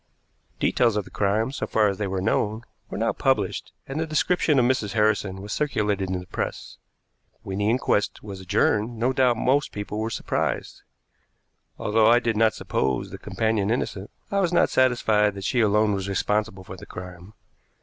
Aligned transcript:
Details 0.59 0.95
of 0.95 1.05
the 1.05 1.11
crime, 1.11 1.51
so 1.51 1.67
far 1.67 1.87
as 1.87 1.99
they 1.99 2.07
were 2.07 2.23
known, 2.23 2.63
were 2.89 2.97
now 2.97 3.13
published, 3.13 3.71
and 3.87 3.99
the 3.99 4.07
description 4.07 4.57
of 4.57 4.65
Mrs. 4.65 4.93
Harrison 4.93 5.43
was 5.43 5.53
circulated 5.53 6.09
in 6.09 6.19
the 6.19 6.25
press. 6.25 6.79
When 7.43 7.59
the 7.59 7.69
inquest 7.69 8.23
was 8.23 8.41
adjourned, 8.41 8.97
no 8.97 9.13
doubt 9.13 9.37
most 9.37 9.71
people 9.71 9.99
were 9.99 10.09
surprised. 10.09 10.81
Although 11.77 12.07
I 12.07 12.17
did 12.17 12.35
not 12.35 12.55
suppose 12.55 13.11
the 13.11 13.19
companion 13.19 13.69
innocent, 13.69 14.09
I 14.31 14.39
was 14.39 14.51
not 14.51 14.71
satisfied 14.71 15.35
that 15.35 15.43
she 15.43 15.59
alone 15.61 15.93
was 15.93 16.09
responsible 16.09 16.63
for 16.63 16.75
the 16.77 16.87
crime. 16.87 17.33